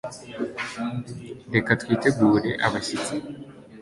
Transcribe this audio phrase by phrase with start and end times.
[1.55, 3.15] reka twitegure abashyitsi